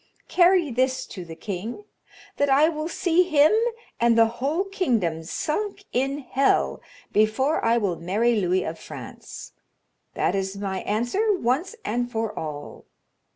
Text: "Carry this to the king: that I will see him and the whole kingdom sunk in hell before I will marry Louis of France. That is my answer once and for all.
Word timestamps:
"Carry 0.27 0.71
this 0.71 1.05
to 1.05 1.23
the 1.23 1.35
king: 1.35 1.85
that 2.37 2.49
I 2.49 2.69
will 2.69 2.87
see 2.87 3.21
him 3.21 3.51
and 3.99 4.17
the 4.17 4.25
whole 4.41 4.63
kingdom 4.63 5.21
sunk 5.23 5.83
in 5.93 6.17
hell 6.21 6.81
before 7.11 7.63
I 7.63 7.77
will 7.77 7.97
marry 7.97 8.35
Louis 8.35 8.63
of 8.63 8.79
France. 8.79 9.53
That 10.15 10.33
is 10.33 10.57
my 10.57 10.79
answer 10.85 11.37
once 11.37 11.75
and 11.85 12.11
for 12.11 12.35
all. 12.35 12.87